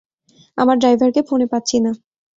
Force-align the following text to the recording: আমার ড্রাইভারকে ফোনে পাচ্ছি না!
আমার 0.57 0.75
ড্রাইভারকে 0.77 1.21
ফোনে 1.29 1.47
পাচ্ছি 1.51 1.77
না! 1.79 1.91